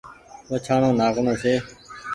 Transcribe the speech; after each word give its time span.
وڇآڻو 0.49 0.89
ناڪڻو 0.99 1.33
ڇي 1.41 1.53